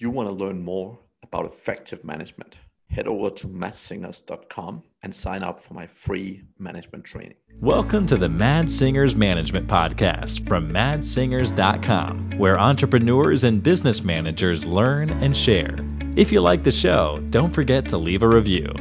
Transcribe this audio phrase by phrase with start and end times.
[0.00, 2.56] If you want to learn more about effective management,
[2.88, 7.34] head over to madssingers.com and sign up for my free management training.
[7.60, 15.10] Welcome to the Mads Singers Management Podcast from madssingers.com, where entrepreneurs and business managers learn
[15.22, 15.76] and share.
[16.16, 18.72] If you like the show, don't forget to leave a review.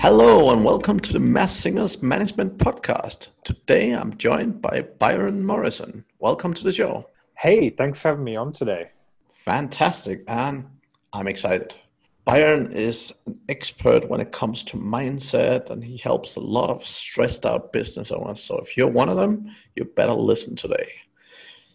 [0.00, 3.28] Hello and welcome to the Mads Singers Management Podcast.
[3.44, 6.06] Today I'm joined by Byron Morrison.
[6.18, 7.08] Welcome to the show.
[7.36, 8.90] Hey, thanks for having me on today.
[9.38, 10.66] Fantastic, and
[11.12, 11.74] I'm excited.
[12.24, 16.86] Byron is an expert when it comes to mindset, and he helps a lot of
[16.86, 18.42] stressed out business owners.
[18.42, 20.92] So if you're one of them, you better listen today.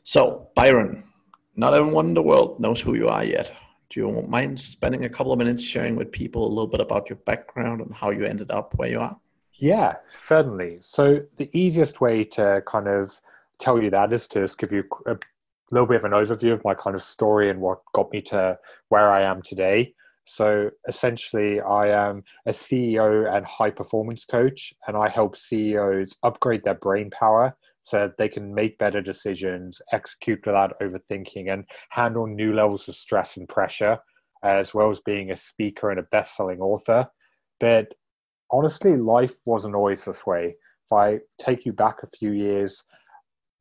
[0.04, 1.05] So, Byron,
[1.55, 3.52] not everyone in the world knows who you are yet.
[3.90, 7.09] Do you mind spending a couple of minutes sharing with people a little bit about
[7.09, 9.18] your background and how you ended up where you are?
[9.54, 10.77] Yeah, certainly.
[10.82, 13.20] So, the easiest way to kind of
[13.57, 15.18] tell you that is to just give you a
[15.72, 18.58] little bit of an overview of my kind of story and what got me to
[18.90, 19.94] where I am today.
[20.26, 26.63] So essentially, I am a CEO and high performance coach, and I help CEOs upgrade
[26.63, 32.26] their brain power so that they can make better decisions, execute without overthinking, and handle
[32.26, 33.98] new levels of stress and pressure,
[34.43, 37.07] as well as being a speaker and a best selling author.
[37.60, 37.93] But
[38.49, 40.55] honestly, life wasn't always this way.
[40.85, 42.84] If I take you back a few years,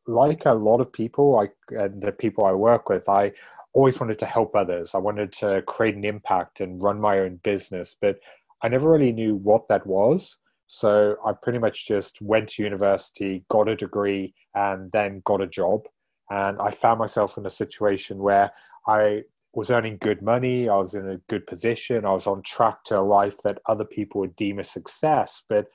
[0.07, 3.33] like a lot of people, like uh, the people I work with, I
[3.73, 4.95] always wanted to help others.
[4.95, 8.19] I wanted to create an impact and run my own business, but
[8.63, 10.37] I never really knew what that was.
[10.67, 15.47] So I pretty much just went to university, got a degree, and then got a
[15.47, 15.83] job.
[16.31, 18.51] And I found myself in a situation where
[18.87, 19.23] I
[19.55, 22.99] was earning good money, I was in a good position, I was on track to
[22.99, 25.67] a life that other people would deem a success, but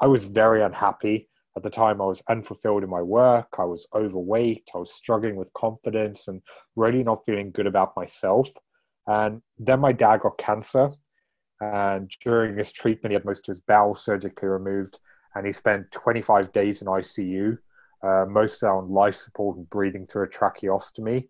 [0.00, 3.86] I was very unhappy at the time I was unfulfilled in my work, I was
[3.94, 6.42] overweight, I was struggling with confidence and
[6.74, 8.48] really not feeling good about myself.
[9.06, 10.90] And then my dad got cancer.
[11.60, 14.98] And during his treatment, he had most of his bowel surgically removed.
[15.34, 17.58] And he spent 25 days in ICU,
[18.02, 21.28] uh, most on life support and breathing through a tracheostomy.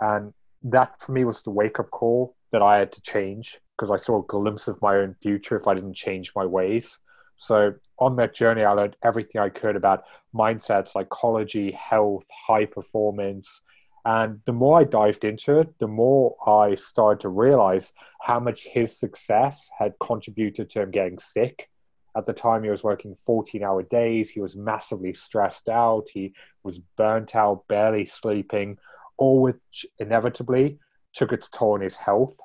[0.00, 3.90] And that for me was the wake up call that I had to change because
[3.90, 6.98] I saw a glimpse of my own future if I didn't change my ways.
[7.36, 10.04] So on that journey, I learned everything I could about
[10.34, 13.60] mindset, psychology, health, high performance.
[14.04, 18.64] And the more I dived into it, the more I started to realize how much
[18.64, 21.68] his success had contributed to him getting sick.
[22.16, 24.30] At the time, he was working 14 hour days.
[24.30, 26.08] He was massively stressed out.
[26.12, 26.34] He
[26.64, 28.78] was burnt out, barely sleeping,
[29.16, 30.78] all which inevitably
[31.14, 32.36] took its toll on his health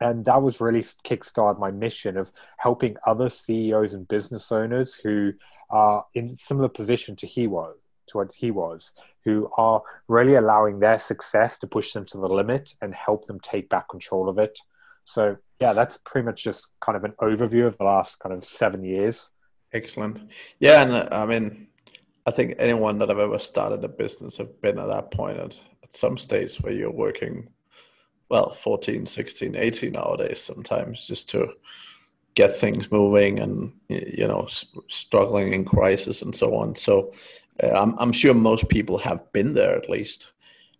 [0.00, 5.32] and that was really kickstart my mission of helping other CEOs and business owners who
[5.70, 7.76] are in similar position to he was
[8.08, 8.92] to what he was,
[9.24, 13.40] who are really allowing their success to push them to the limit and help them
[13.40, 14.58] take back control of it.
[15.04, 18.44] So yeah, that's pretty much just kind of an overview of the last kind of
[18.44, 19.30] seven years.
[19.72, 20.20] Excellent.
[20.60, 21.68] Yeah, and uh, I mean,
[22.26, 25.58] I think anyone that have ever started a business have been at that point at,
[25.82, 27.48] at some stage where you're working
[28.28, 31.52] well 14 16 18 nowadays sometimes just to
[32.36, 34.46] get things moving and you know
[34.88, 36.76] struggling in crisis and so on.
[36.76, 37.12] So
[37.60, 40.28] uh, I'm, I'm sure most people have been there at least.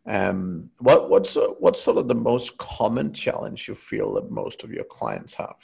[0.06, 4.62] Um, what what's uh, what's sort of the most common challenge you feel that most
[4.62, 5.56] of your clients have?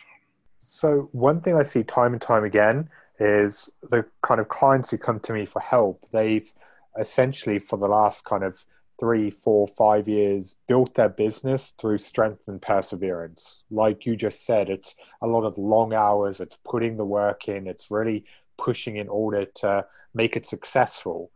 [0.59, 2.89] So one thing i see time and time again
[3.21, 6.05] is the kind of clients who come to me for help.
[6.11, 6.51] They've
[6.99, 8.65] essentially for the last kind of
[9.03, 13.65] three, four, five years built their business through strength and perseverance.
[13.69, 17.67] Like you just said, it's a lot of long hours, it's putting the work in,
[17.67, 18.25] it's really
[18.59, 21.33] pushing in order to make it successful.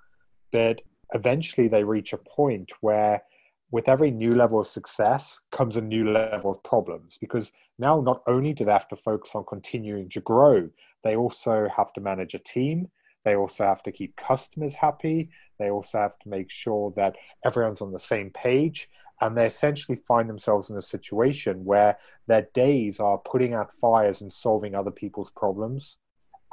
[0.53, 0.83] But
[1.13, 3.25] eventually they reach a point where
[3.73, 7.51] with every new level of success comes a new level of problems because
[7.81, 10.71] now not only do they have to focus on continuing to grow,
[11.03, 12.87] they also have to manage a team,
[13.27, 15.31] they also have to keep customers happy.
[15.59, 18.89] They also have to make sure that everyone's on the same page.
[19.21, 24.21] And they essentially find themselves in a situation where their days are putting out fires
[24.21, 25.99] and solving other people's problems.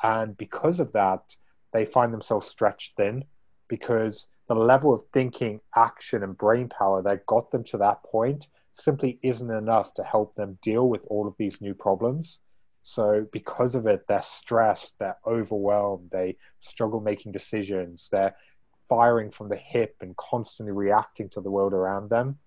[0.01, 1.35] And because of that,
[1.73, 3.25] they find themselves stretched thin
[3.67, 8.47] because the level of thinking, action, and brain power that got them to that point
[8.71, 12.39] simply isn't enough to help them deal with all of these new problems.
[12.83, 18.35] So because of it, they're stressed, they're overwhelmed, they struggle making decisions, they're
[18.89, 22.37] firing from the hip and constantly reacting to the world around them.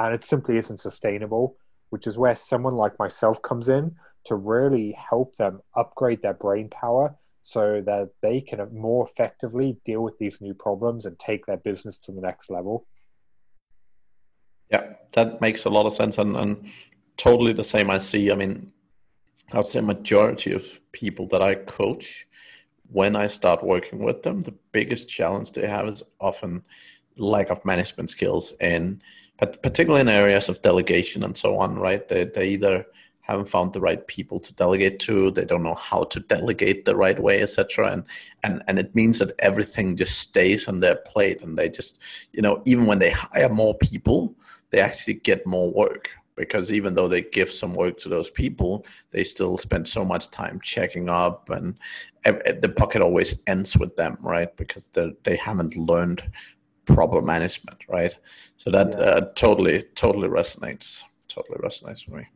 [0.00, 1.56] And it simply isn't sustainable,
[1.90, 3.94] which is where someone like myself comes in
[4.24, 7.14] to really help them upgrade their brain power
[7.44, 11.98] so that they can more effectively deal with these new problems and take their business
[11.98, 12.86] to the next level.
[14.72, 16.66] Yeah, that makes a lot of sense and, and
[17.16, 18.32] totally the same I see.
[18.32, 18.72] I mean,
[19.52, 22.26] I would say majority of people that I coach,
[22.90, 26.62] when I start working with them, the biggest challenge they have is often
[27.16, 29.02] lack of management skills and
[29.38, 32.08] particularly in areas of delegation and so on, right?
[32.08, 32.86] They, they either
[33.24, 36.94] haven't found the right people to delegate to they don't know how to delegate the
[36.94, 38.04] right way etc and
[38.42, 41.98] and and it means that everything just stays on their plate and they just
[42.32, 44.34] you know even when they hire more people
[44.70, 48.84] they actually get more work because even though they give some work to those people
[49.10, 51.78] they still spend so much time checking up and
[52.24, 54.88] the bucket always ends with them right because
[55.24, 56.22] they haven't learned
[56.86, 58.16] proper management right
[58.56, 58.98] so that yeah.
[58.98, 62.26] uh, totally totally resonates totally resonates with me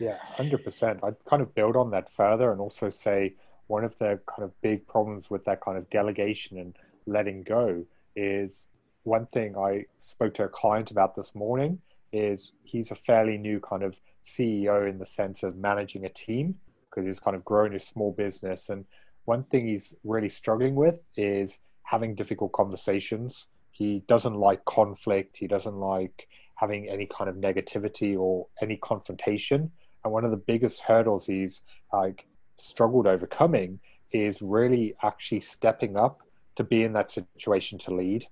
[0.00, 1.04] yeah, 100%.
[1.04, 3.34] I'd kind of build on that further and also say
[3.66, 6.74] one of the kind of big problems with that kind of delegation and
[7.06, 7.84] letting go
[8.16, 8.66] is
[9.04, 11.78] one thing I spoke to a client about this morning
[12.12, 16.56] is he's a fairly new kind of CEO in the sense of managing a team
[16.88, 18.68] because he's kind of grown his small business.
[18.68, 18.84] And
[19.24, 23.46] one thing he's really struggling with is having difficult conversations.
[23.70, 25.36] He doesn't like conflict.
[25.36, 29.70] He doesn't like having any kind of negativity or any confrontation.
[30.04, 31.62] And one of the biggest hurdles he's
[31.92, 32.26] like
[32.58, 33.80] struggled overcoming
[34.12, 36.20] is really actually stepping up
[36.56, 38.26] to be in that situation to lead.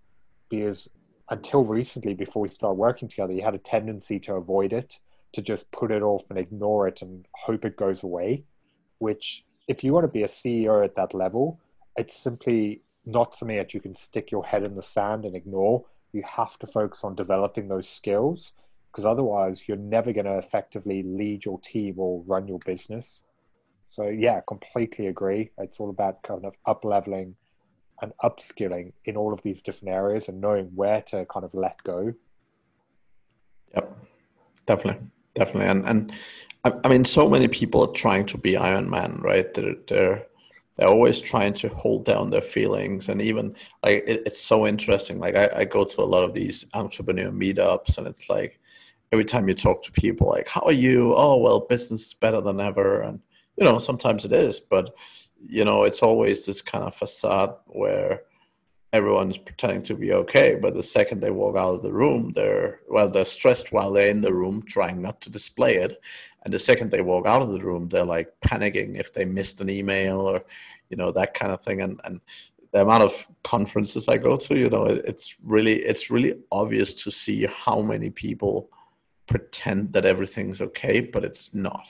[0.51, 0.89] Because
[1.31, 4.99] until recently, before we started working together, he had a tendency to avoid it,
[5.35, 8.45] to just put it off and ignore it and hope it goes away.
[8.99, 11.61] Which, if you want to be a CEO at that level,
[11.97, 15.85] it's simply not something that you can stick your head in the sand and ignore.
[16.13, 18.53] You have to focus on developing those skills
[18.91, 23.23] because otherwise you're never going to effectively lead your team or run your business.
[23.87, 25.51] So yeah, completely agree.
[25.59, 27.37] It's all about kind of up leveling
[28.03, 31.83] and upskilling in all of these different areas and knowing where to kind of let
[31.85, 32.15] go.
[33.75, 34.05] Yep,
[34.67, 36.13] definitely, definitely, and and
[36.65, 39.53] I, I mean, so many people are trying to be Iron Man, right?
[39.55, 40.27] They're they're
[40.79, 43.09] they're always trying to hold down their feelings.
[43.09, 45.19] And even like it, it's so interesting.
[45.19, 48.61] Like I, I go to a lot of these entrepreneur meetups and it's like
[49.11, 51.15] every time you talk to people like how are you?
[51.17, 53.03] Oh well business is better than ever.
[53.03, 53.21] And
[53.57, 54.95] you know sometimes it is but
[55.47, 58.23] you know it's always this kind of facade where
[58.93, 62.81] everyone's pretending to be okay but the second they walk out of the room they're
[62.89, 66.01] well they're stressed while they're in the room trying not to display it
[66.45, 69.61] and the second they walk out of the room they're like panicking if they missed
[69.61, 70.43] an email or
[70.89, 72.21] you know that kind of thing and and
[72.73, 77.11] the amount of conferences I go to, you know, it's really it's really obvious to
[77.11, 78.71] see how many people
[79.27, 81.87] pretend that everything's okay, but it's not.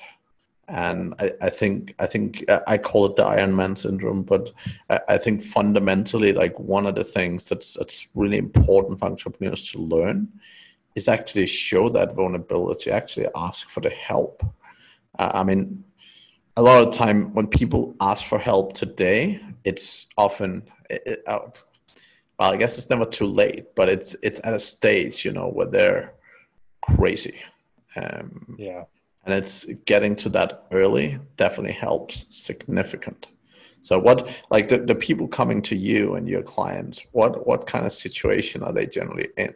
[0.69, 4.53] And I, I think I think I call it the Iron Man syndrome, but
[4.91, 9.71] I, I think fundamentally, like one of the things that's that's really important for entrepreneurs
[9.73, 10.29] to learn
[10.95, 14.43] is actually show that vulnerability, actually ask for the help.
[15.19, 15.85] Uh, I mean,
[16.57, 21.39] a lot of time when people ask for help today, it's often, it, uh,
[22.39, 25.49] well, I guess it's never too late, but it's it's at a stage, you know,
[25.49, 26.15] where they're
[26.83, 27.41] crazy.
[27.97, 28.85] Um, yeah.
[29.29, 33.27] And it's getting to that early definitely helps significant.
[33.83, 37.85] So what like the, the people coming to you and your clients, what what kind
[37.85, 39.53] of situation are they generally in?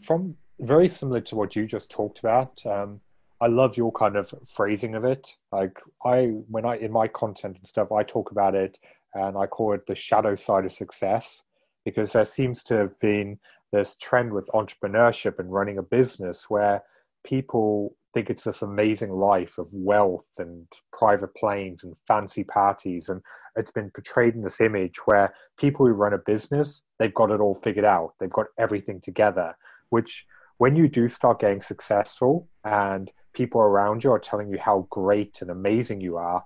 [0.00, 2.64] From very similar to what you just talked about.
[2.64, 3.02] Um,
[3.42, 5.36] I love your kind of phrasing of it.
[5.52, 8.78] Like I when I in my content and stuff, I talk about it
[9.12, 11.42] and I call it the shadow side of success
[11.84, 13.38] because there seems to have been
[13.70, 16.82] this trend with entrepreneurship and running a business where
[17.22, 23.08] people think it's this amazing life of wealth and private planes and fancy parties.
[23.08, 23.20] And
[23.56, 27.40] it's been portrayed in this image where people who run a business they've got it
[27.40, 28.14] all figured out.
[28.18, 29.56] They've got everything together
[29.90, 30.26] which
[30.58, 35.40] when you do start getting successful and people around you are telling you how great
[35.40, 36.44] and amazing you are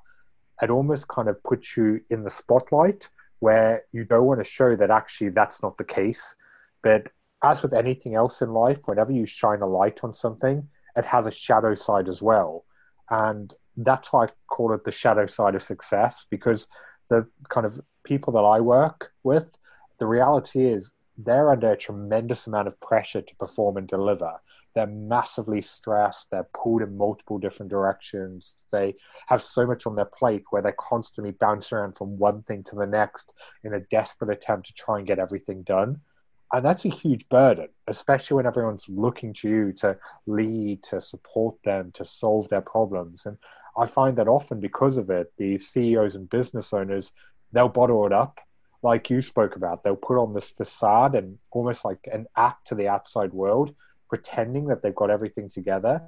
[0.63, 3.09] it almost kind of puts you in the spotlight
[3.41, 6.37] where you don't want to show that actually that's not the case.
[6.83, 7.09] But
[7.43, 11.27] as with anything else in life, whenever you shine a light on something, it has
[11.27, 12.65] a shadow side as well.
[13.11, 16.67] And that's why I call it the shadow side of success because
[17.09, 19.47] the kind of people that I work with,
[19.99, 24.33] the reality is they're under a tremendous amount of pressure to perform and deliver.
[24.75, 26.31] They're massively stressed.
[26.31, 28.55] They're pulled in multiple different directions.
[28.71, 28.95] They
[29.27, 32.77] have so much on their plate where they're constantly bouncing around from one thing to
[32.77, 33.35] the next
[33.65, 36.01] in a desperate attempt to try and get everything done
[36.53, 41.57] and that's a huge burden, especially when everyone's looking to you to lead, to support
[41.65, 43.25] them, to solve their problems.
[43.25, 43.39] And
[43.77, 47.13] I find that often because of it, these CEOs and business owners,
[47.53, 48.39] they'll bottle it up,
[48.83, 49.83] like you spoke about.
[49.83, 53.75] They'll put on this facade and almost like an act to the outside world,
[54.11, 56.03] pretending that they've got everything together,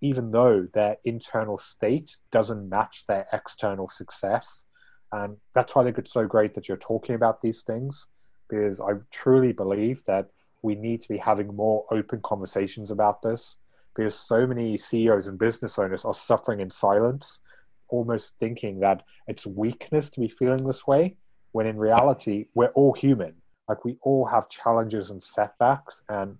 [0.00, 4.64] even though their internal state doesn't match their external success.
[5.12, 8.06] And that's why I think it's so great that you're talking about these things,
[8.50, 10.28] because I truly believe that
[10.62, 13.56] we need to be having more open conversations about this,
[13.94, 17.40] because so many CEOs and business owners are suffering in silence,
[17.88, 21.16] almost thinking that it's weakness to be feeling this way,
[21.52, 23.34] when in reality, we're all human.
[23.68, 26.36] Like we all have challenges and setbacks, and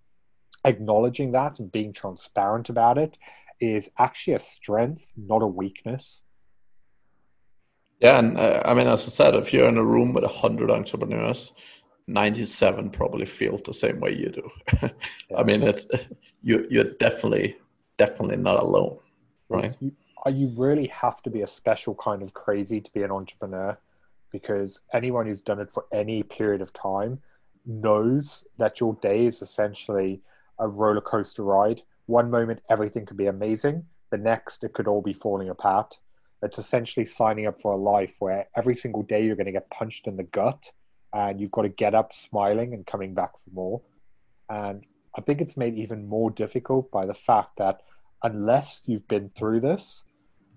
[0.64, 3.16] acknowledging that and being transparent about it
[3.60, 6.22] is actually a strength, not a weakness.
[8.00, 10.28] Yeah, and uh, I mean, as I said, if you're in a room with a
[10.28, 11.52] hundred entrepreneurs,
[12.10, 14.50] ninety-seven probably feels the same way you do.
[14.82, 14.90] yeah.
[15.36, 15.86] I mean, it's
[16.42, 16.66] you.
[16.70, 17.56] You're definitely,
[17.98, 18.98] definitely not alone,
[19.48, 19.74] right?
[19.80, 19.92] You,
[20.26, 23.78] uh, you really have to be a special kind of crazy to be an entrepreneur,
[24.30, 27.20] because anyone who's done it for any period of time
[27.66, 30.20] knows that your day is essentially
[30.58, 31.82] a roller coaster ride.
[32.06, 35.98] One moment everything could be amazing, the next it could all be falling apart
[36.42, 39.70] it's essentially signing up for a life where every single day you're going to get
[39.70, 40.72] punched in the gut
[41.12, 43.80] and you've got to get up smiling and coming back for more.
[44.48, 44.84] And
[45.16, 47.80] I think it's made even more difficult by the fact that
[48.22, 50.02] unless you've been through this,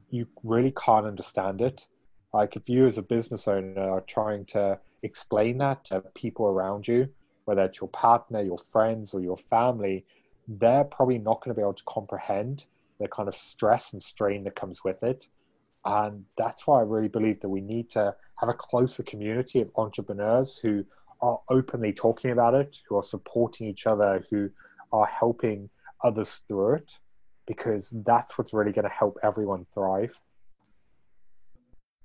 [0.10, 1.88] you really can't understand it.
[2.33, 6.88] Like if you as a business owner are trying to explain that to people around
[6.88, 7.10] you,
[7.45, 10.05] whether it's your partner, your friends, or your family,
[10.48, 12.65] they're probably not going to be able to comprehend
[13.00, 15.25] the kind of stress and strain that comes with it.
[15.86, 19.70] And that's why I really believe that we need to have a closer community of
[19.75, 20.86] entrepreneurs who
[21.22, 24.50] are openly talking about it, who are supporting each other, who
[24.92, 25.70] are helping
[26.04, 27.00] others through it,
[27.48, 30.20] because that's what's really going to help everyone thrive.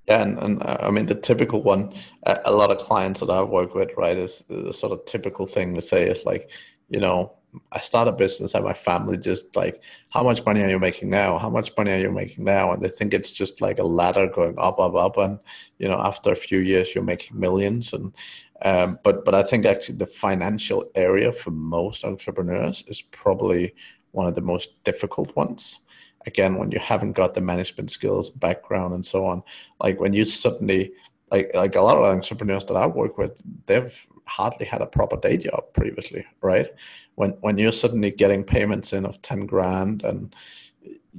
[0.06, 1.92] Yeah, and, and uh, I mean the typical one.
[2.24, 5.74] A lot of clients that I've worked with, right, is the sort of typical thing
[5.74, 6.50] to say is like,
[6.88, 7.34] you know,
[7.72, 11.10] I start a business and my family just like, how much money are you making
[11.10, 11.38] now?
[11.38, 12.72] How much money are you making now?
[12.72, 15.38] And they think it's just like a ladder going up, up, up, and
[15.78, 17.92] you know, after a few years, you're making millions.
[17.92, 18.14] And
[18.62, 23.74] um, but but I think actually the financial area for most entrepreneurs is probably
[24.12, 25.80] one of the most difficult ones.
[26.26, 29.42] Again, when you haven't got the management skills, background, and so on,
[29.80, 30.92] like when you suddenly
[31.30, 35.16] like like a lot of entrepreneurs that I work with, they've hardly had a proper
[35.16, 36.68] day job previously, right?
[37.14, 40.34] When when you're suddenly getting payments in of ten grand and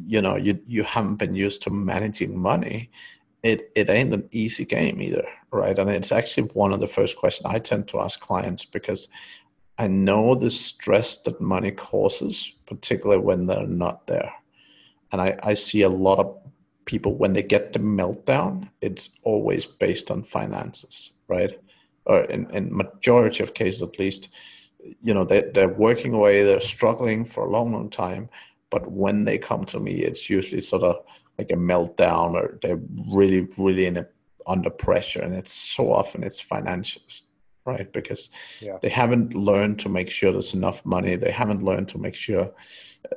[0.05, 2.89] you know you you haven't been used to managing money,
[3.43, 5.77] it it ain't an easy game either, right?
[5.77, 9.09] And it's actually one of the first questions I tend to ask clients because
[9.77, 14.33] I know the stress that money causes, particularly when they're not there.
[15.11, 16.37] And I, I see a lot of
[16.83, 21.53] people when they get the meltdown, it's always based on finances, right?
[22.05, 24.29] Or in, in majority of cases at least,
[25.01, 28.29] you know, they, they're working away, they're struggling for a long, long time.
[28.69, 31.03] But when they come to me, it's usually sort of
[31.37, 32.79] like a meltdown or they're
[33.11, 34.07] really, really in a,
[34.45, 35.21] under pressure.
[35.21, 37.21] And it's so often it's financials,
[37.65, 37.91] right?
[37.91, 38.29] Because
[38.61, 38.77] yeah.
[38.81, 41.15] they haven't learned to make sure there's enough money.
[41.15, 42.51] They haven't learned to make sure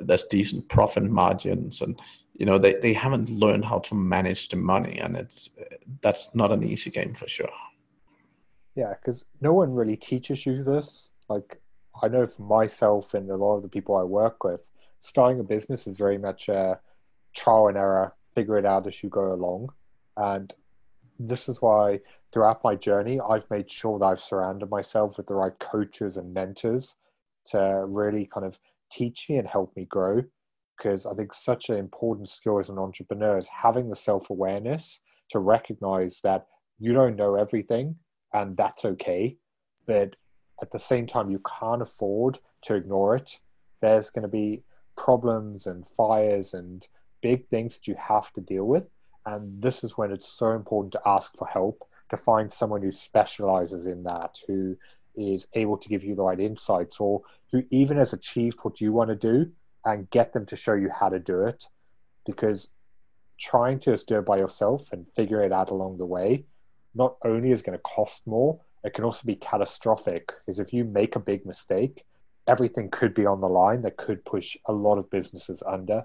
[0.00, 1.80] there's decent profit margins.
[1.80, 2.00] And,
[2.34, 4.98] you know, they, they haven't learned how to manage the money.
[4.98, 5.50] And it's,
[6.00, 7.50] that's not an easy game for sure.
[8.74, 11.08] Yeah, because no one really teaches you this.
[11.28, 11.60] Like,
[12.02, 14.60] I know for myself and a lot of the people I work with,
[15.00, 16.80] starting a business is very much a
[17.34, 19.68] trial and error, figure it out as you go along.
[20.16, 20.52] And
[21.18, 22.00] this is why
[22.32, 26.32] throughout my journey, I've made sure that I've surrounded myself with the right coaches and
[26.32, 26.94] mentors
[27.46, 28.58] to really kind of
[28.90, 30.22] teach me and help me grow.
[30.78, 35.00] Because I think such an important skill as an entrepreneur is having the self awareness
[35.30, 36.46] to recognize that
[36.78, 37.96] you don't know everything
[38.32, 39.36] and that's okay.
[39.86, 40.16] But
[40.60, 43.38] at the same time, you can't afford to ignore it.
[43.80, 44.62] There's going to be
[44.96, 46.86] problems and fires and
[47.20, 48.84] big things that you have to deal with.
[49.26, 52.92] And this is when it's so important to ask for help, to find someone who
[52.92, 54.76] specializes in that, who
[55.14, 58.92] is able to give you the right insights, or who even has achieved what you
[58.92, 59.50] want to do
[59.84, 61.66] and get them to show you how to do it.
[62.24, 62.70] Because
[63.38, 66.44] trying to just do it by yourself and figure it out along the way
[66.94, 70.84] not only is going to cost more, it can also be catastrophic because if you
[70.84, 72.04] make a big mistake,
[72.46, 76.04] everything could be on the line that could push a lot of businesses under.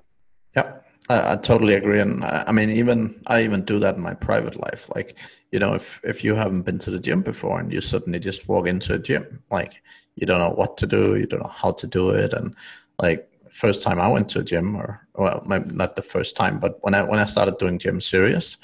[0.56, 0.80] Yeah,
[1.10, 4.14] I, I, totally agree, and I, I, mean, even I even do that in my
[4.14, 4.90] private life.
[4.96, 5.18] Like,
[5.52, 8.48] you know, if if you haven't been to the gym before and you suddenly just
[8.48, 9.82] walk into a gym, like
[10.16, 12.56] you don't know what to do, you don't know how to do it, and
[13.02, 16.78] like first time I went to a gym, or well, not the first time, but
[16.82, 18.58] when I when I started doing gym serious,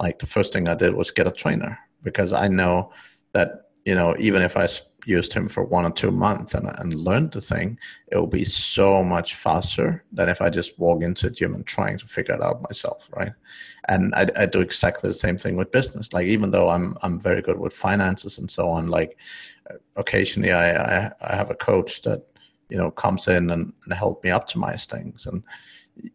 [0.00, 2.92] like the first thing I did was get a trainer because I know
[3.32, 4.68] that you know even if I
[5.06, 7.78] used him for one or two months and, and learned the thing,
[8.12, 11.66] it will be so much faster than if I just walk into a gym and
[11.66, 13.32] trying to figure it out myself, right?
[13.88, 16.12] And I, I do exactly the same thing with business.
[16.12, 19.16] Like even though I'm I'm very good with finances and so on, like
[19.70, 22.22] uh, occasionally I I, I have a coach that
[22.68, 25.42] you know comes in and, and help me optimize things and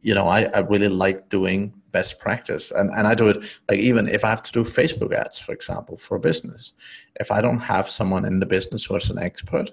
[0.01, 2.71] you know I, I really like doing best practice.
[2.71, 3.38] And, and i do it
[3.69, 6.73] like even if i have to do facebook ads for example for a business
[7.23, 9.69] if i don't have someone in the business who is an expert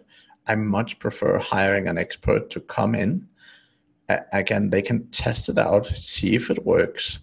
[0.47, 3.27] i much prefer hiring an expert to come in.
[4.33, 7.21] Again they can test it out see if it works.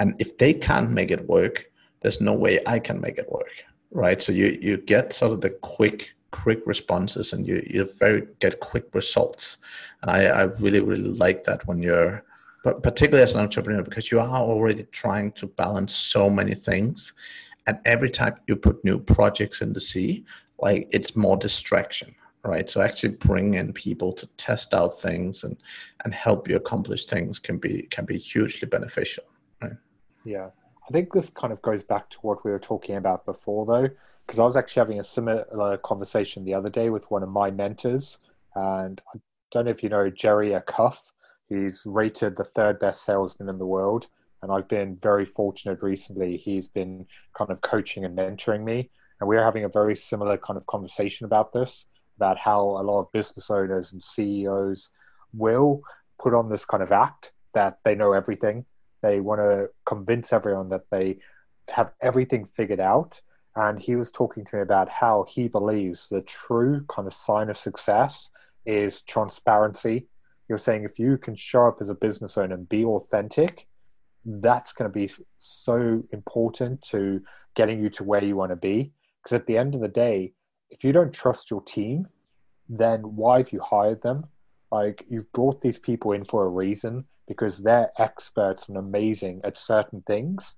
[0.00, 1.56] And if they can't make it work
[2.00, 3.54] there's no way i can make it work
[3.94, 4.20] right?
[4.20, 8.60] So you you get sort of the quick quick responses and you you very get
[8.60, 9.56] quick results.
[10.02, 12.22] And i i really really like that when you're
[12.64, 17.12] but particularly as an entrepreneur because you are already trying to balance so many things
[17.68, 20.24] and every time you put new projects in the sea
[20.58, 22.14] like it's more distraction
[22.46, 22.68] right?
[22.68, 25.56] So actually bring in people to test out things and
[26.04, 29.24] and help you accomplish things can be can be hugely beneficial
[29.62, 29.72] right?
[30.24, 30.50] Yeah.
[30.86, 33.88] I think this kind of goes back to what we were talking about before though
[34.26, 37.28] because i was actually having a similar uh, conversation the other day with one of
[37.28, 38.18] my mentors
[38.54, 39.18] and i
[39.50, 41.12] don't know if you know jerry acuff
[41.48, 44.06] He's rated the third best salesman in the world.
[44.42, 46.36] And I've been very fortunate recently.
[46.36, 48.90] He's been kind of coaching and mentoring me.
[49.20, 51.86] And we're having a very similar kind of conversation about this
[52.16, 54.90] about how a lot of business owners and CEOs
[55.32, 55.82] will
[56.18, 58.64] put on this kind of act that they know everything.
[59.02, 61.18] They want to convince everyone that they
[61.70, 63.20] have everything figured out.
[63.56, 67.50] And he was talking to me about how he believes the true kind of sign
[67.50, 68.30] of success
[68.66, 70.08] is transparency
[70.48, 73.66] you're saying if you can show up as a business owner and be authentic,
[74.24, 77.22] that's going to be so important to
[77.54, 78.92] getting you to where you want to be.
[79.22, 80.32] Because at the end of the day,
[80.70, 82.08] if you don't trust your team,
[82.68, 84.26] then why have you hired them?
[84.70, 89.56] Like you've brought these people in for a reason because they're experts and amazing at
[89.56, 90.56] certain things.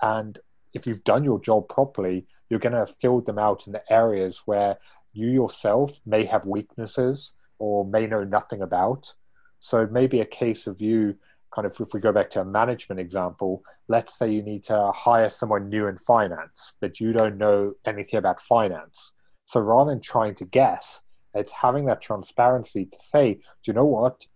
[0.00, 0.38] And
[0.72, 4.42] if you've done your job properly, you're going to fill them out in the areas
[4.46, 4.76] where
[5.12, 9.14] you yourself may have weaknesses or may know nothing about.
[9.60, 11.14] So maybe a case of you
[11.54, 14.90] kind of if we go back to a management example, let's say you need to
[14.90, 19.12] hire someone new in finance, but you don't know anything about finance.
[19.44, 21.02] So rather than trying to guess,
[21.34, 24.26] it's having that transparency to say, do you know what?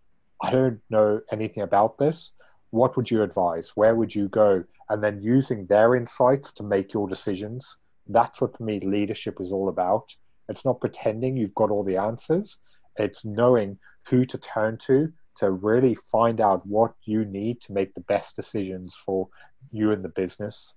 [0.40, 2.30] I don't know anything about this.
[2.70, 3.72] What would you advise?
[3.74, 4.62] Where would you go?
[4.88, 7.76] And then using their insights to make your decisions.
[8.06, 10.14] That's what for me leadership is all about.
[10.48, 12.58] It's not pretending you've got all the answers
[12.98, 13.78] it's knowing
[14.08, 18.36] who to turn to to really find out what you need to make the best
[18.36, 19.28] decisions for
[19.70, 20.74] you and the business.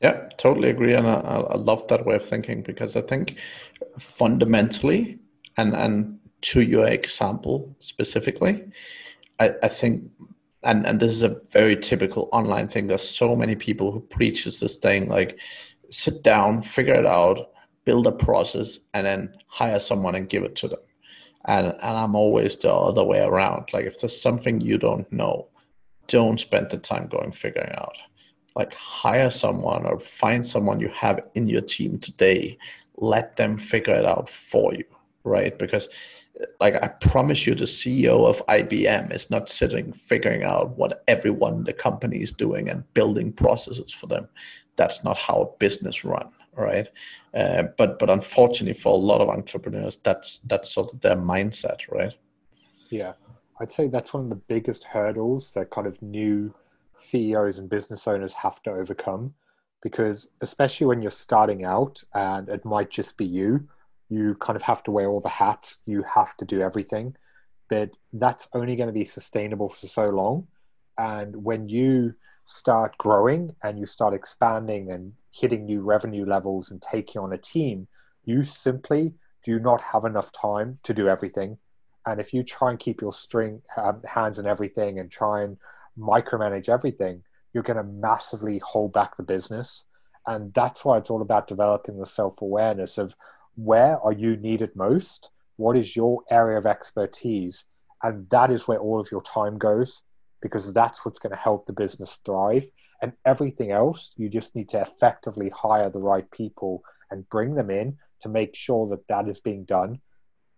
[0.00, 3.36] Yeah, totally agree, and I, I love that way of thinking because I think
[3.98, 5.18] fundamentally,
[5.56, 8.64] and and to your example specifically,
[9.40, 10.04] I, I think,
[10.62, 12.86] and and this is a very typical online thing.
[12.86, 15.38] There's so many people who preaches this thing like,
[15.90, 17.50] sit down, figure it out,
[17.88, 20.84] build a process and then hire someone and give it to them.
[21.46, 23.72] And and I'm always the other way around.
[23.72, 25.48] Like if there's something you don't know,
[26.06, 27.96] don't spend the time going figuring out.
[28.54, 32.58] Like hire someone or find someone you have in your team today.
[32.98, 34.84] Let them figure it out for you,
[35.24, 35.58] right?
[35.58, 35.88] Because
[36.60, 41.54] like I promise you, the CEO of IBM is not sitting figuring out what everyone
[41.54, 44.28] in the company is doing and building processes for them.
[44.76, 46.88] That's not how a business runs right?
[47.32, 51.80] Uh, but but unfortunately for a lot of entrepreneurs, that's that's sort of their mindset,
[51.90, 52.12] right?
[52.90, 53.12] Yeah,
[53.60, 56.52] I'd say that's one of the biggest hurdles that kind of new
[56.96, 59.34] CEOs and business owners have to overcome,
[59.82, 63.68] because especially when you're starting out and it might just be you,
[64.08, 67.14] you kind of have to wear all the hats, you have to do everything,
[67.70, 70.46] but that's only going to be sustainable for so long,
[70.96, 72.14] and when you
[72.50, 77.36] start growing and you start expanding and hitting new revenue levels and taking on a
[77.36, 77.86] team,
[78.24, 79.12] you simply
[79.44, 81.58] do not have enough time to do everything.
[82.06, 85.58] And if you try and keep your string um, hands in everything and try and
[85.98, 89.84] micromanage everything, you're going to massively hold back the business.
[90.26, 93.14] And that's why it's all about developing the self awareness of
[93.56, 95.28] where are you needed most?
[95.56, 97.66] What is your area of expertise?
[98.02, 100.00] And that is where all of your time goes
[100.40, 102.66] because that's what's going to help the business thrive.
[103.02, 107.70] And everything else, you just need to effectively hire the right people and bring them
[107.70, 110.00] in to make sure that that is being done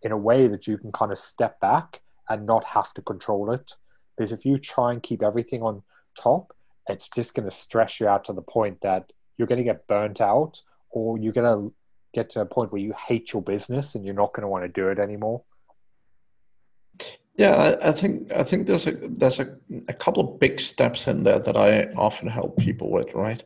[0.03, 3.53] in a way that you can kind of step back and not have to control
[3.53, 3.73] it.
[4.17, 5.83] Because if you try and keep everything on
[6.19, 6.55] top,
[6.89, 9.87] it's just going to stress you out to the point that you're going to get
[9.87, 11.75] burnt out or you're going to
[12.13, 14.65] get to a point where you hate your business and you're not going to want
[14.65, 15.43] to do it anymore?
[17.37, 19.57] Yeah, I, I, think I think there's a there's a,
[19.89, 23.15] a couple of big steps in there that I often help people with.
[23.15, 23.43] Right,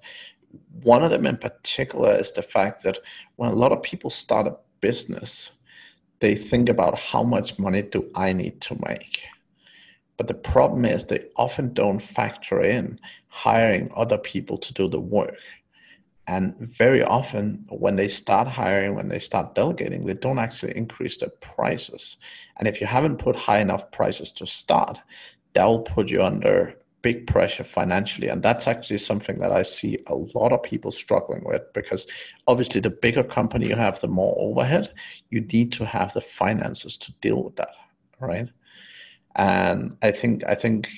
[0.82, 2.98] one of them in particular is the fact that
[3.36, 5.52] when a lot of people start a business,
[6.20, 9.24] they think about how much money do I need to make.
[10.16, 15.00] But the problem is they often don't factor in hiring other people to do the
[15.00, 15.38] work.
[16.26, 21.18] And very often, when they start hiring, when they start delegating, they don't actually increase
[21.18, 22.16] their prices.
[22.56, 25.00] And if you haven't put high enough prices to start,
[25.52, 28.28] that will put you under big pressure financially.
[28.28, 32.06] And that's actually something that I see a lot of people struggling with because
[32.46, 34.92] obviously, the bigger company you have, the more overhead,
[35.28, 37.74] you need to have the finances to deal with that,
[38.18, 38.48] right?
[39.36, 40.88] And I think I think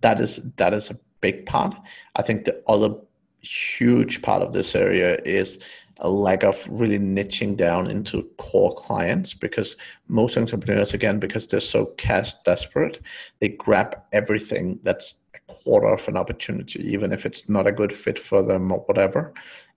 [0.00, 1.74] that is that is a big part.
[2.16, 2.94] I think the other
[3.42, 5.58] huge part of this area is
[6.00, 9.76] a lack of really niching down into core clients because
[10.08, 13.00] most entrepreneurs, again, because they're so cash desperate,
[13.38, 17.92] they grab everything that's a quarter of an opportunity, even if it's not a good
[17.92, 19.34] fit for them or whatever.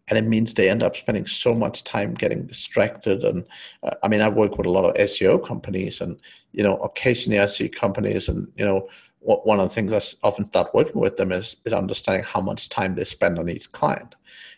[0.07, 3.23] And it means they end up spending so much time getting distracted.
[3.23, 3.45] And
[3.83, 6.19] uh, I mean, I work with a lot of SEO companies, and
[6.51, 8.89] you know, occasionally I see companies, and you know,
[9.23, 12.69] one of the things I often start working with them is, is understanding how much
[12.69, 14.15] time they spend on each client.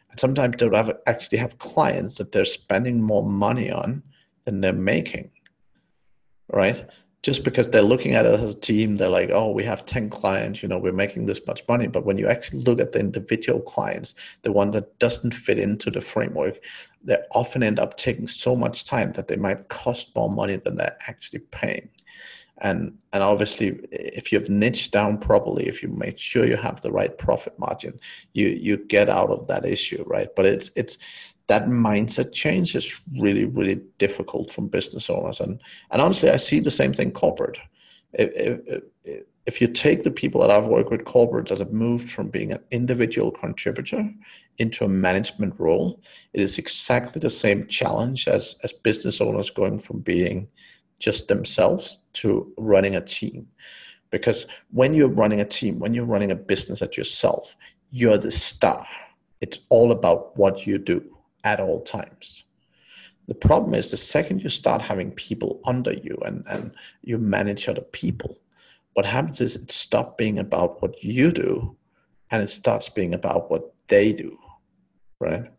[0.10, 4.04] And sometimes they'll have, actually have clients that they're spending more money on
[4.46, 5.32] than they're making,
[6.52, 6.90] right?
[7.22, 10.10] Just because they're looking at it as a team, they're like, oh, we have 10
[10.10, 11.88] clients, you know, we're making this much money.
[11.88, 15.90] But when you actually look at the individual clients, the one that doesn't fit into
[15.90, 16.60] the framework,
[17.04, 20.78] they often end up taking so much time that they might cost more money than
[20.78, 21.90] they're actually paying
[22.60, 26.92] and and obviously if you've niched down properly if you make sure you have the
[26.92, 28.00] right profit margin
[28.34, 30.30] you you get out of that issue right?
[30.36, 30.98] But it's it's
[31.48, 35.40] that mindset change is really really difficult from business owners.
[35.42, 37.58] And and honestly i see the same thing corporate.
[38.14, 42.10] If, if, if you take the people that i've worked with corporate that have moved
[42.10, 44.10] from being an individual contributor
[44.58, 46.00] into a management role
[46.32, 50.48] it is exactly the same challenge as as business owners going from being
[51.00, 53.48] just themselves to running a team.
[54.12, 57.56] Because when you're running a team, when you're running a business at yourself,
[57.92, 58.86] you're the star.
[59.42, 62.44] It's all about what you do at all times.
[63.28, 67.68] The problem is the second you start having people under you and, and you manage
[67.68, 68.40] other people,
[68.94, 71.76] what happens is it stops being about what you do
[72.32, 74.38] and it starts being about what they do.
[75.20, 75.52] Right?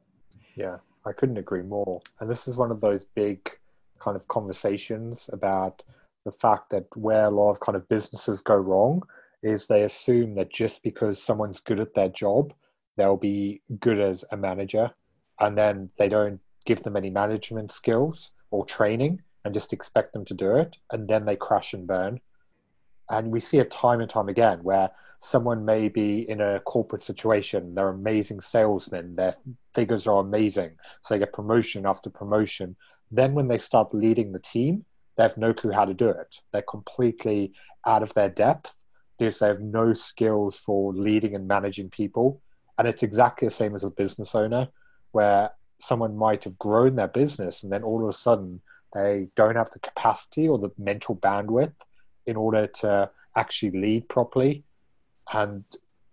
[0.55, 2.01] Yeah, I couldn't agree more.
[2.21, 3.51] And this is one of those big
[3.99, 5.83] kind of conversations about
[6.27, 9.03] the fact that where a lot of kind of businesses go wrong
[9.43, 12.53] is they assume that just because someone's good at their job,
[12.97, 14.91] they'll be good as a manager,
[15.41, 20.25] and then they don't give them any management skills or training and just expect them
[20.25, 22.21] to do it, and then they crash and burn.
[23.09, 27.05] And we see it time and time again where someone may be in a corporate
[27.05, 29.37] situation, they're amazing salesmen, their
[29.75, 32.75] figures are amazing, so they get promotion after promotion,
[33.12, 34.85] then, when they start leading the team,
[35.17, 36.41] they have no clue how to do it.
[36.53, 37.53] They're completely
[37.87, 38.75] out of their depth
[39.19, 42.43] because they have no skills for leading and managing people.
[42.79, 44.69] And it's exactly the same as a business owner,
[45.13, 48.61] where someone might have grown their business and then all of a sudden
[48.95, 51.75] they don't have the capacity or the mental bandwidth
[52.27, 54.65] in order to actually lead properly.
[55.33, 55.65] And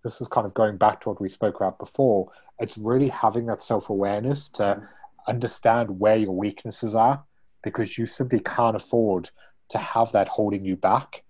[0.03, 2.29] this is kind of going back to what we spoke about before.
[2.59, 4.87] It's really having that self awareness to mm.
[5.27, 7.23] understand where your weaknesses are
[7.63, 9.29] because you simply can't afford
[9.69, 11.23] to have that holding you back.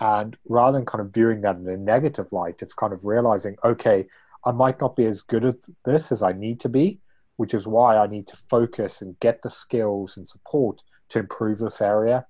[0.00, 3.56] And rather than kind of viewing that in a negative light, it's kind of realizing,
[3.64, 4.06] okay,
[4.44, 7.00] I might not be as good at this as I need to be,
[7.36, 11.58] which is why I need to focus and get the skills and support to improve
[11.58, 12.26] this area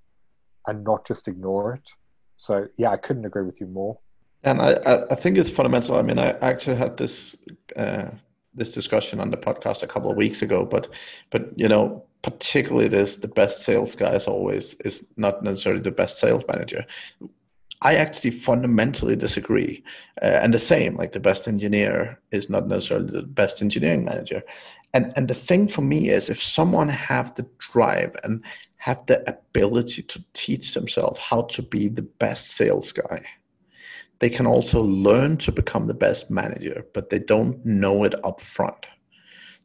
[0.66, 1.90] and not just ignore it.
[2.36, 3.98] So, yeah, I couldn't agree with you more.
[4.44, 5.96] And I, I think it's fundamental.
[5.96, 7.36] I mean, I actually had this
[7.76, 8.10] uh,
[8.54, 10.88] this discussion on the podcast a couple of weeks ago, but
[11.30, 15.90] but you know, particularly this the best sales guy is always is not necessarily the
[15.90, 16.84] best sales manager.
[17.80, 19.84] I actually fundamentally disagree,
[20.20, 24.42] uh, and the same like the best engineer is not necessarily the best engineering manager.
[24.92, 28.42] And and the thing for me is if someone have the drive and
[28.78, 33.24] have the ability to teach themselves how to be the best sales guy,
[34.18, 38.40] they can also learn to become the best manager, but they don't know it up
[38.40, 38.86] front.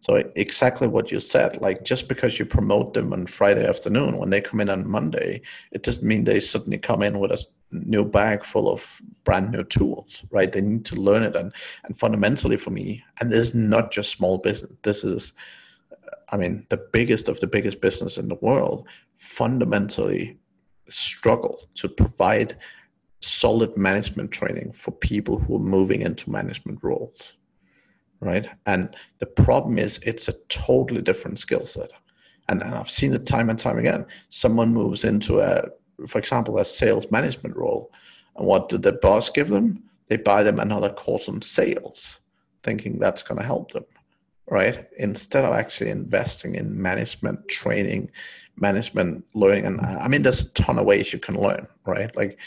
[0.04, 4.32] So exactly what you said, like just because you promote them on Friday afternoon, when
[4.32, 8.04] they come in on Monday, it doesn't mean they suddenly come in with a new
[8.04, 10.52] bag full of brand new tools, right?
[10.52, 11.54] They need to learn it, and
[11.86, 14.74] and fundamentally for me, and this is not just small business.
[14.82, 15.32] This is
[16.34, 18.86] I mean, the biggest of the biggest business in the world
[19.20, 20.38] fundamentally
[20.90, 22.58] struggle to provide
[23.22, 27.38] solid management training for people who are moving into management roles
[28.24, 28.48] right?
[28.66, 31.92] And the problem is it's a totally different skill set.
[32.50, 34.06] And, i've seen it time and time again.
[34.30, 35.70] Someone moves into a
[36.08, 37.92] for example a sales management role
[38.36, 39.84] and what did the boss give them?
[40.08, 42.20] They buy them another course on sales
[42.64, 43.86] thinking that's going to help them
[44.48, 44.88] right?
[44.98, 48.12] Instead of actually investing in management training
[48.56, 52.16] management learning and i mean there's a ton of ways you can learn right?
[52.16, 52.38] Like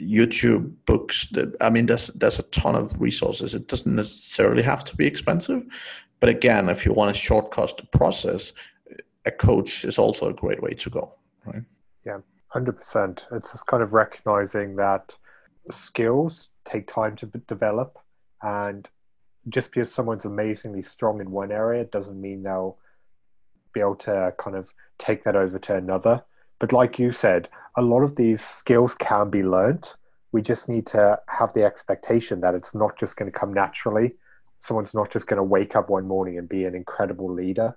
[0.00, 3.54] youtube books that i mean there's there's a ton of resources.
[3.54, 5.64] It doesn't necessarily have to be expensive.
[6.20, 8.52] But again if you want a shortcut to process
[9.24, 11.62] a coach is also a great way to go right?
[12.04, 12.18] Yeah
[12.54, 15.12] 100% it's just kind of recognizing that
[15.70, 17.98] skills take time to develop.
[18.42, 18.88] And
[19.48, 22.78] just because someone's amazingly strong in one area doesn't mean they'll
[23.72, 26.22] be able to kind of take that over to another.
[26.58, 29.92] But like you said, a lot of these skills can be learned.
[30.32, 34.16] We just need to have the expectation that it's not just going to come naturally.
[34.58, 37.76] Someone's not just going to wake up one morning and be an incredible leader.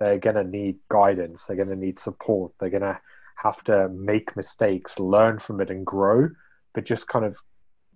[0.00, 1.44] They're going to need guidance.
[1.44, 2.52] They're going to need support.
[2.58, 2.98] They're going to
[3.42, 6.30] have to make mistakes, learn from it, and grow.
[6.74, 7.36] But just kind of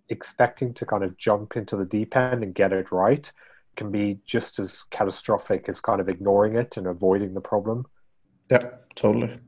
[0.09, 3.31] expecting to kind of jump into the deep end and get it right
[3.77, 7.87] can be just as catastrophic as kind of ignoring it and avoiding the problem.
[8.51, 9.39] Yeah, totally.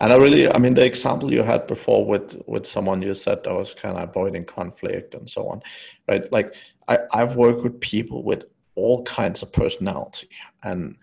[0.00, 3.44] And I really, I mean, the example you had before with with someone you said
[3.44, 5.62] that was kind of avoiding conflict and so on,
[6.08, 6.30] right?
[6.32, 6.54] Like
[6.88, 10.28] I, I've worked with people with all kinds of personality,
[10.62, 10.96] and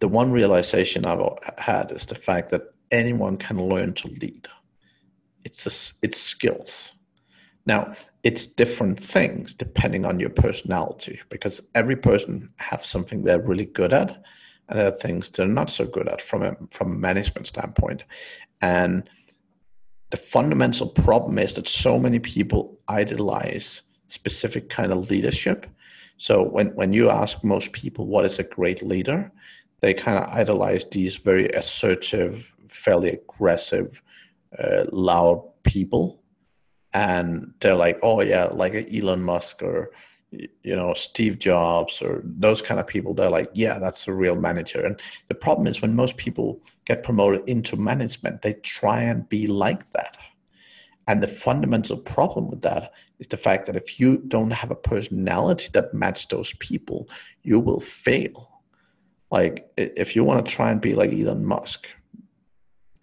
[0.00, 1.20] the one realization I've
[1.58, 4.48] had is the fact that anyone can learn to lead.
[5.44, 6.92] It's a, it's skills.
[7.66, 13.66] Now, it's different things depending on your personality because every person has something they're really
[13.66, 14.22] good at
[14.68, 18.04] are things they're not so good at from a from a management standpoint.
[18.60, 19.08] And
[20.10, 25.66] the fundamental problem is that so many people idolize specific kind of leadership.
[26.16, 29.32] So when when you ask most people what is a great leader
[29.80, 34.02] they kind of idolize these very assertive fairly aggressive
[34.58, 36.22] uh, loud people.
[36.92, 39.90] And they're like, oh yeah, like Elon Musk or
[40.62, 43.14] you know Steve Jobs or those kind of people.
[43.14, 44.84] They're like, yeah, that's a real manager.
[44.84, 49.46] And the problem is when most people get promoted into management, they try and be
[49.46, 50.16] like that.
[51.06, 54.76] And the fundamental problem with that is the fact that if you don't have a
[54.76, 57.08] personality that matches those people,
[57.42, 58.50] you will fail.
[59.30, 61.86] Like if you want to try and be like Elon Musk,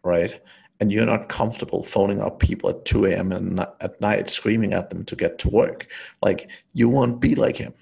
[0.03, 0.41] right?
[0.81, 3.31] And you're not comfortable phoning up people at 2 a.m.
[3.31, 5.87] And at night screaming at them to get to work,
[6.23, 7.73] like you won't be like him,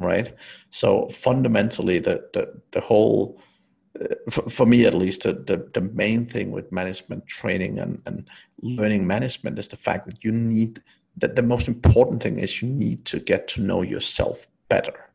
[0.00, 0.34] right?
[0.72, 3.40] So fundamentally, the the, the whole
[3.98, 8.28] uh, for, me at least, the, the, the main thing with management training and, and
[8.60, 10.82] learning management is the fact that you need
[11.16, 15.08] that the most important thing is you need to get to know yourself better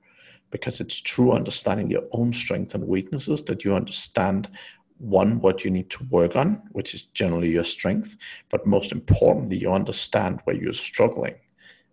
[0.53, 4.49] because it's true understanding your own strengths and weaknesses that you understand
[4.97, 8.15] one, what you need to work on, which is generally your strength,
[8.49, 11.35] but most importantly, you understand where you're struggling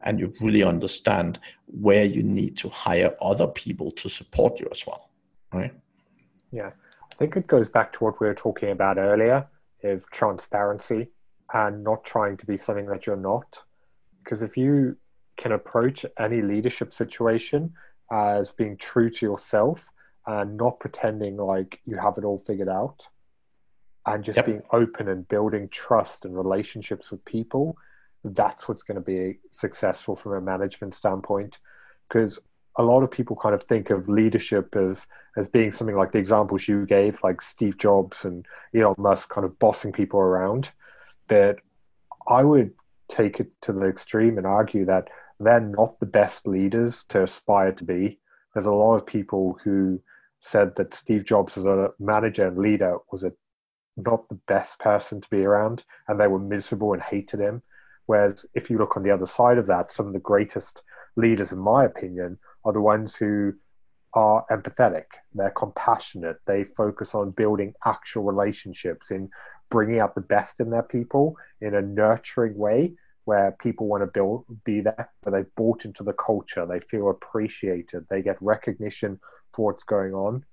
[0.02, 4.86] and you really understand where you need to hire other people to support you as
[4.86, 5.10] well.
[5.52, 5.74] Right?
[6.52, 6.70] Yeah.
[7.10, 9.46] I think it goes back to what we were talking about earlier
[9.82, 11.08] is transparency
[11.52, 13.62] and not trying to be something that you're not.
[14.22, 14.96] Because if you
[15.36, 17.72] can approach any leadership situation
[18.12, 19.90] as being true to yourself
[20.26, 23.09] and not pretending like you have it all figured out
[24.06, 24.46] and just yep.
[24.46, 27.76] being open and building trust and relationships with people
[28.24, 31.59] that's what's going to be successful from a management standpoint.
[32.09, 32.38] Because
[32.76, 35.06] a lot of people kind of think of leadership as
[35.37, 39.44] as being something like the examples you gave like Steve Jobs and Elon Musk kind
[39.44, 40.70] of bossing people around.
[41.28, 41.61] But
[42.28, 42.72] I would
[43.09, 47.72] take it to the extreme and argue that they're not the best leaders to aspire
[47.72, 48.18] to be
[48.54, 50.00] there's a lot of people who
[50.40, 53.32] said that Steve Jobs as a manager and leader was a
[53.96, 57.62] not the best person to be around and they were miserable and hated him.
[58.06, 60.82] Whereas if you look on the other side of that, some of the greatest
[61.16, 63.52] leaders, in my opinion, are the ones who
[64.14, 69.28] are empathetic, they're compassionate, they focus on building actual relationships, in
[69.70, 72.92] bringing out the best in their people in a nurturing way
[73.30, 77.10] where people want to build, be there, where they've bought into the culture, they feel
[77.10, 79.20] appreciated, they get recognition
[79.54, 80.44] for what's going on.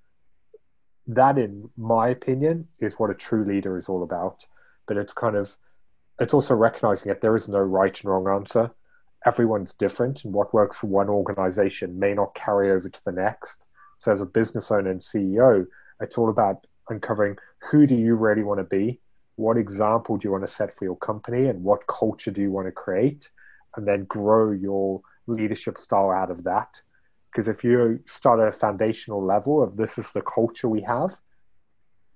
[1.08, 4.44] That, in my opinion, is what a true leader is all about.
[4.86, 5.56] But it's kind of,
[6.20, 8.70] it's also recognizing that there is no right and wrong answer.
[9.26, 13.66] Everyone's different, and what works for one organization may not carry over to the next.
[13.98, 15.66] So, as a business owner and CEO,
[16.00, 17.38] it's all about uncovering
[17.72, 19.00] who do you really want to be
[19.38, 22.50] what example do you want to set for your company and what culture do you
[22.50, 23.30] want to create?
[23.76, 26.80] And then grow your leadership style out of that.
[27.30, 31.18] Because if you start at a foundational level of this is the culture we have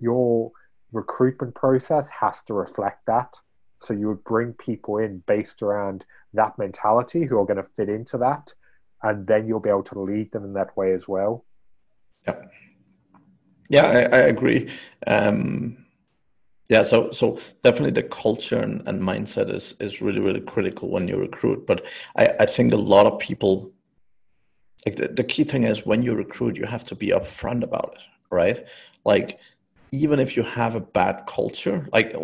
[0.01, 0.51] your
[0.93, 3.37] recruitment process has to reflect that.
[3.81, 6.05] So you would bring people in based around
[6.35, 8.53] that mentality who are going to fit into that
[9.05, 11.45] and then you'll be able to lead them in that way as well.
[12.27, 12.35] Yeah
[13.73, 14.71] yeah i, I agree.
[15.07, 15.79] Um,
[16.73, 21.07] yeah, so so definitely the culture and, and mindset is is really really critical when
[21.07, 21.67] you recruit.
[21.67, 21.85] But
[22.17, 23.71] I, I think a lot of people
[24.87, 27.97] like the, the key thing is when you recruit, you have to be upfront about
[27.97, 28.65] it, right?
[29.05, 29.39] Like
[29.93, 32.17] even if you have a bad culture, like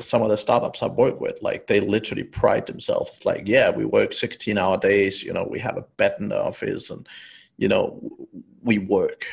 [0.00, 3.10] some of the startups I work with, like they literally pride themselves.
[3.14, 6.28] It's like, yeah, we work 16 hour days, you know, we have a bed in
[6.28, 7.08] the office and,
[7.56, 7.86] you know,
[8.62, 9.24] we work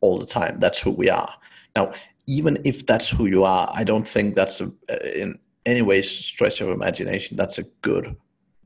[0.00, 0.58] all the time.
[0.58, 1.32] That's who we are.
[1.76, 1.92] Now,
[2.26, 6.02] even if that's who you are, I don't think that's a, uh, in any way
[6.02, 7.36] stretch of imagination.
[7.36, 8.16] That's a good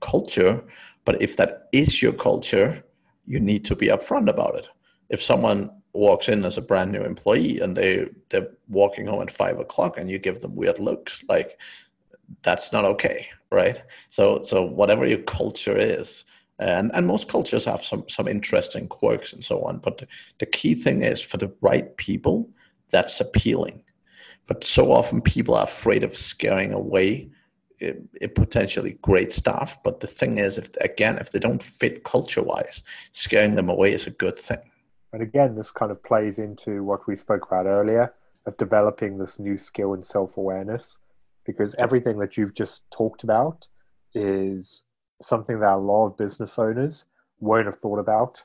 [0.00, 0.64] culture.
[1.04, 2.82] But if that is your culture,
[3.26, 4.68] you need to be upfront about it.
[5.08, 9.30] If someone walks in as a brand new employee and they they're walking home at
[9.30, 11.58] five o'clock and you give them weird looks, like
[12.42, 13.82] that's not okay, right?
[14.10, 16.24] So so whatever your culture is,
[16.58, 19.78] and and most cultures have some some interesting quirks and so on.
[19.78, 20.06] But the,
[20.38, 22.48] the key thing is for the right people
[22.90, 23.82] that's appealing.
[24.46, 27.30] But so often people are afraid of scaring away
[27.78, 29.82] it, eh, it potentially great stuff.
[29.82, 33.92] But the thing is, if again, if they don't fit culture wise, scaring them away
[33.92, 34.60] is a good thing.
[35.12, 38.14] And again, this kind of plays into what we spoke about earlier
[38.46, 40.98] of developing this new skill in self awareness,
[41.44, 43.66] because everything that you've just talked about
[44.14, 44.82] is
[45.22, 47.04] something that a lot of business owners
[47.38, 48.42] won't have thought about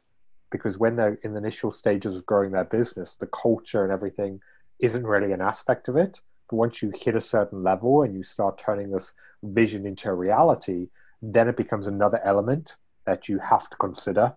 [0.55, 4.39] because when they're in the initial stages of growing their business, the culture and everything
[4.79, 6.21] isn't really an aspect of it.
[6.49, 9.13] But once you hit a certain level and you start turning this
[9.43, 10.87] vision into a reality,
[11.21, 14.33] then it becomes another element that you have to consider.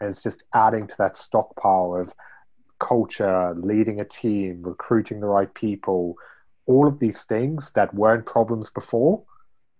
[0.00, 2.14] And it's just adding to that stockpile of
[2.78, 6.16] culture, leading a team, recruiting the right people,
[6.66, 9.22] all of these things that weren't problems before.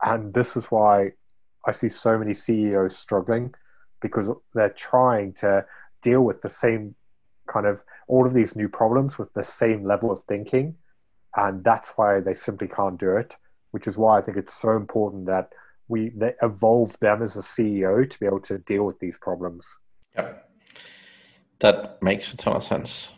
[0.03, 1.13] And this is why
[1.67, 3.55] I see so many CEOs struggling
[4.01, 5.65] because they're trying to
[6.03, 6.95] deal with the same
[7.47, 10.77] kind of all of these new problems with the same level of thinking.
[11.37, 13.37] And that's why they simply can't do it
[13.71, 15.51] which is why i think it's so important that
[15.89, 19.65] we evolve them as a ceo to be able to deal with these problems.
[20.15, 20.35] Yeah.
[21.61, 23.13] That makes a ton of sense.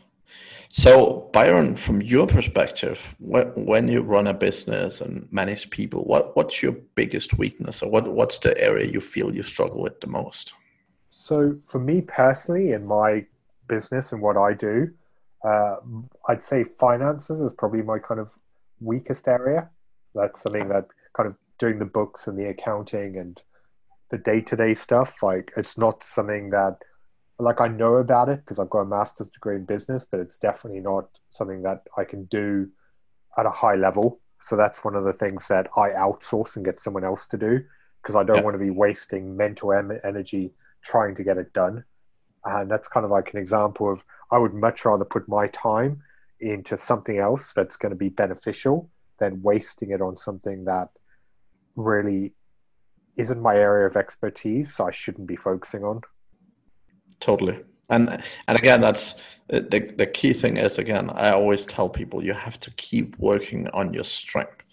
[0.68, 6.62] So byron from your perspective when you run a business and manage people what, what's
[6.62, 7.82] your biggest weakness?
[7.82, 10.54] Or what, what's the area you feel you struggle with the most
[11.20, 13.26] so for me personally, in my
[13.68, 14.90] business and what I do,
[15.44, 15.76] uh,
[16.28, 18.32] I'd say finances is probably my kind of
[18.80, 19.68] weakest area.
[20.14, 23.38] That's something that kind of doing the books and the accounting and
[24.08, 25.12] the day to day stuff.
[25.22, 26.78] Like it's not something that
[27.38, 30.38] like I know about it because I've got a master's degree in business, but it's
[30.38, 32.66] definitely not something that I can do
[33.36, 34.20] at a high level.
[34.40, 37.60] So that's one of the things that I outsource and get someone else to do
[38.00, 38.42] because I don't yeah.
[38.42, 41.84] want to be wasting mental energy trying to get it done.
[42.44, 46.02] And that's kind of like an example of I would much rather put my time
[46.40, 50.88] into something else that's going to be beneficial than wasting it on something that
[51.76, 52.32] really
[53.16, 56.00] isn't my area of expertise, so I shouldn't be focusing on.
[57.18, 57.60] Totally.
[57.90, 59.16] And and again, that's
[59.48, 63.68] the the key thing is again, I always tell people you have to keep working
[63.68, 64.69] on your strength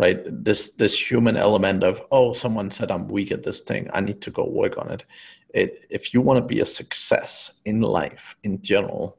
[0.00, 0.18] right?
[0.44, 4.20] This this human element of oh someone said i'm weak at this thing i need
[4.22, 5.02] to go work on it.
[5.52, 9.18] It if you want to be a success in life in general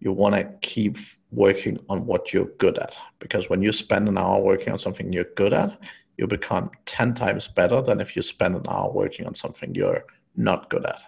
[0.00, 0.96] you want to keep
[1.30, 2.96] working on what you're good at.
[3.18, 5.78] Because when you spend an hour working on something you're good at
[6.18, 10.04] you become 10 times better than if you spend an hour working on something you're
[10.36, 11.02] not good at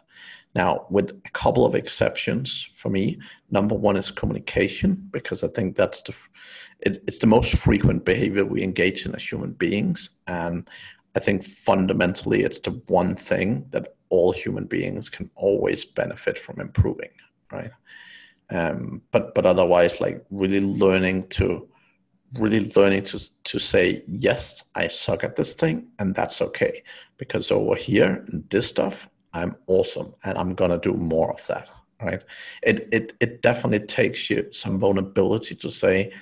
[0.54, 3.18] now, with a couple of exceptions for me,
[3.50, 6.14] number one is communication because I think that's the
[6.80, 10.68] it, it's the most frequent behavior we engage in as human beings, and
[11.16, 16.61] I think fundamentally it's the one thing that all human beings can always benefit from
[16.61, 17.12] improving,
[17.50, 17.70] right?
[18.50, 21.66] Um, but but otherwise, like really learning to
[22.34, 26.82] really learning to to say yes, I suck at this thing, and that's okay
[27.16, 31.68] because over here in this stuff I'm awesome and I'm gonna do more of that.
[32.01, 32.22] Right.
[32.62, 36.12] It it it definitely takes you some vulnerability to say,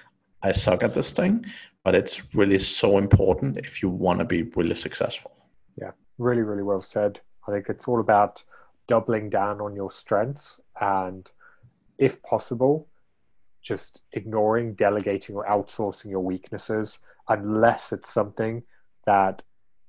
[0.42, 1.46] I suck at this thing,
[1.84, 5.32] but it's really so important if you want to be really successful.
[5.80, 7.20] Yeah, really, really well said.
[7.48, 8.44] I think it's all about
[8.86, 11.30] doubling down on your strengths and
[11.98, 12.88] if possible,
[13.62, 16.98] just ignoring, delegating, or outsourcing your weaknesses
[17.28, 18.62] unless it's something
[19.06, 19.42] that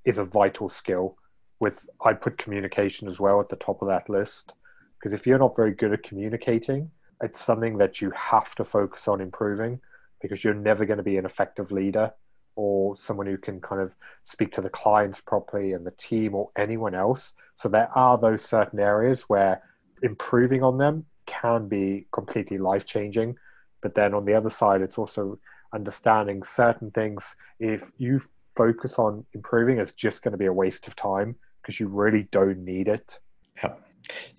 [0.06, 1.18] is a vital skill.
[1.62, 4.52] With I put communication as well at the top of that list
[5.00, 6.90] because if you're not very good at communicating,
[7.22, 9.80] it's something that you have to focus on improving
[10.22, 12.12] because you're never going to be an effective leader
[12.56, 13.94] or someone who can kind of
[14.26, 17.34] speak to the clients properly and the team or anyone else.
[17.56, 19.62] So there are those certain areas where
[20.02, 23.36] improving on them can be completely life changing.
[23.82, 25.38] But then on the other side, it's also
[25.74, 27.36] understanding certain things.
[27.60, 28.20] If you
[28.56, 32.28] focus on improving, it's just going to be a waste of time because you really
[32.32, 33.20] don't need it.
[33.64, 33.74] Yeah.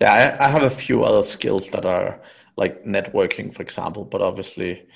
[0.01, 0.37] Yeah.
[0.39, 2.21] I, I have a few other skills that are
[2.57, 4.87] like networking, for example, but obviously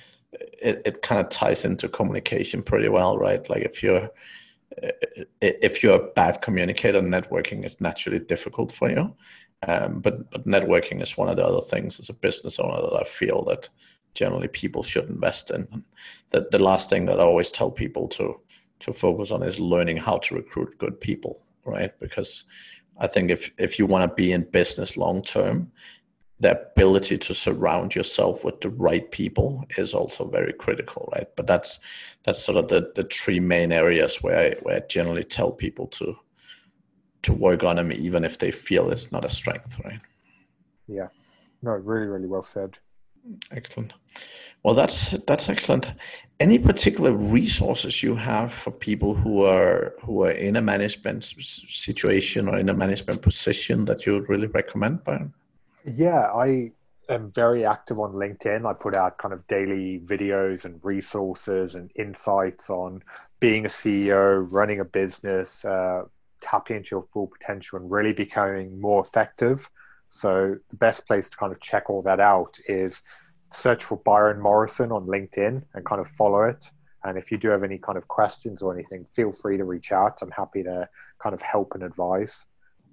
[0.62, 3.48] it, it kind of ties into communication pretty well, right?
[3.50, 4.10] Like if you're
[5.42, 9.16] if you're a bad communicator, networking is naturally difficult for you.
[9.68, 13.00] Um, but but networking is one of the other things as a business owner that
[13.02, 13.70] I feel that
[14.14, 15.68] generally people should invest in.
[16.32, 18.40] the, the last thing that I always tell people to
[18.80, 21.98] to focus on is learning how to recruit good people, right?
[22.00, 22.46] Because
[23.00, 25.72] I think if if you want to be in business long term,
[26.40, 31.28] the ability to surround yourself with the right people is also very critical, right?
[31.36, 31.80] But that's
[32.24, 35.88] that's sort of the the three main areas where I, where I generally tell people
[35.88, 36.18] to
[37.24, 40.00] to work on them, even if they feel it's not a strength, right?
[40.88, 41.08] Yeah,
[41.62, 42.78] no, really, really well said.
[43.52, 43.94] Excellent.
[44.64, 45.92] Well, that's that's excellent.
[46.40, 52.48] Any particular resources you have for people who are who are in a management situation
[52.48, 55.34] or in a management position that you would really recommend, Byron?
[55.86, 56.72] Yeah, I
[57.10, 58.70] am very active on LinkedIn.
[58.70, 63.04] I put out kind of daily videos and resources and insights on
[63.40, 66.04] being a CEO, running a business, uh,
[66.42, 69.70] tapping into your full potential, and really becoming more effective.
[70.10, 73.02] So the best place to kind of check all that out is
[73.54, 76.70] search for Byron Morrison on LinkedIn and kind of follow it.
[77.04, 79.92] And if you do have any kind of questions or anything, feel free to reach
[79.92, 80.20] out.
[80.22, 80.90] I'm happy to
[81.22, 82.46] kind of help and advise.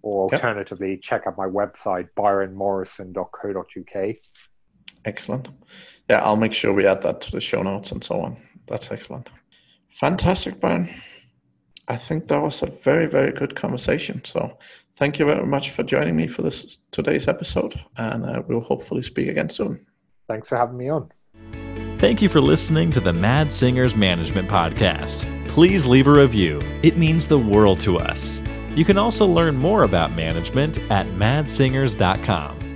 [0.02, 1.02] Or alternatively yep.
[1.02, 4.16] check out my website byronmorrison.co.uk
[5.04, 5.48] excellent.
[6.10, 8.36] Yeah i'll make sure we add that to the show notes and so on.
[8.66, 9.30] That's excellent.
[9.94, 10.90] Fantastic byron.
[11.88, 14.22] I think that was a very very good conversation.
[14.24, 14.58] So
[14.94, 17.80] thank you very much for joining me for this today's episode.
[17.96, 19.86] And uh, we'll hopefully speak again soon
[20.28, 21.10] thanks for having me on
[21.98, 25.24] Thank you for listening to the Mads Singers Management Podcast.
[25.48, 28.42] Please leave a review, it means the world to us.
[28.74, 32.73] You can also learn more about management at madssingers.com.